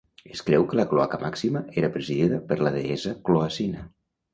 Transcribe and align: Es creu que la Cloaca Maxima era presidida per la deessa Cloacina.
Es 0.35 0.39
creu 0.47 0.65
que 0.71 0.79
la 0.79 0.85
Cloaca 0.93 1.21
Maxima 1.25 1.63
era 1.83 1.93
presidida 2.01 2.43
per 2.51 2.61
la 2.67 2.77
deessa 2.81 3.19
Cloacina. 3.31 3.91